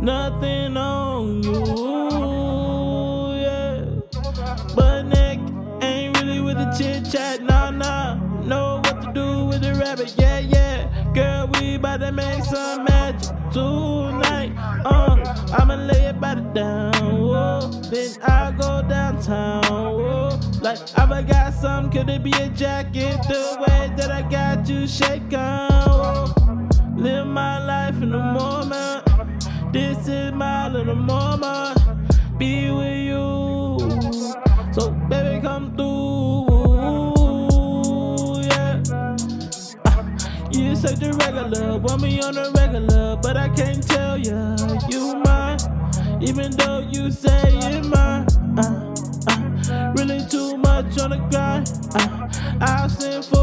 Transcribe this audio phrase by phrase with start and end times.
[0.00, 3.84] Nothing on you, yeah.
[4.74, 5.38] But neck
[5.82, 8.14] ain't really with the chit chat, nah, nah.
[8.42, 11.12] Know what to do with the rabbit, yeah, yeah.
[11.12, 14.54] Girl, we about to make some magic tonight.
[14.86, 15.18] Uh,
[15.58, 17.68] I'ma lay it by the down, whoa.
[17.90, 20.40] Then I'll go downtown, whoa.
[20.62, 23.18] Like I forgot something, could it be a jacket?
[23.28, 25.68] The way that I got you shaking.
[26.96, 29.09] Live my life in the moment.
[29.72, 31.78] This is my little moment.
[32.38, 33.78] Be with you.
[34.72, 36.48] So baby, come through.
[38.42, 38.82] Yeah.
[39.86, 40.02] Ah,
[40.50, 44.56] you say the regular, want me on the regular, but I can't tell ya
[44.90, 45.58] you mine.
[46.20, 48.26] Even though you say you're mine.
[48.58, 48.94] Ah,
[49.28, 51.70] ah, really too much on the grind.
[51.94, 52.28] Ah,
[52.60, 53.39] I'll sing for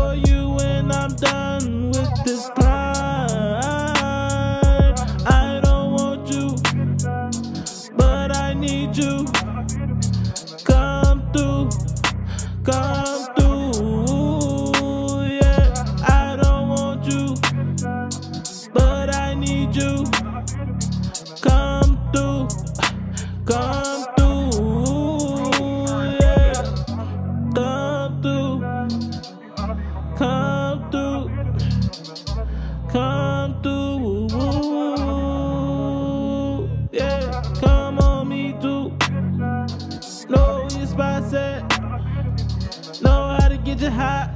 [40.98, 43.02] Know your spot.
[43.04, 44.34] Know how to get you hot.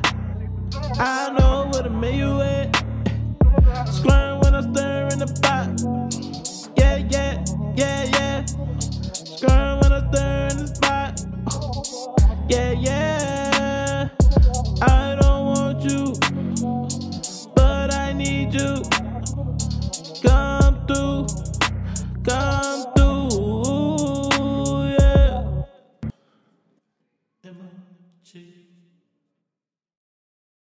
[1.00, 2.41] I know where to make you